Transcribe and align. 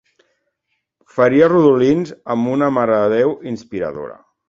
Faria 1.17 1.51
rodolins 1.53 2.17
amb 2.37 2.53
una 2.57 2.73
marededéu 2.81 3.39
inspiradora. 3.57 4.23